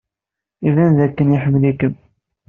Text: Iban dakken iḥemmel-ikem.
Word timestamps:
Iban 0.67 0.91
dakken 0.99 1.35
iḥemmel-ikem. 1.37 1.93